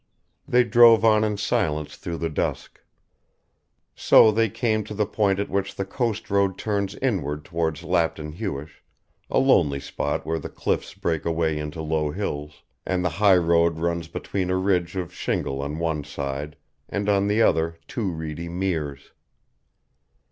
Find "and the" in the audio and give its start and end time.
12.83-13.09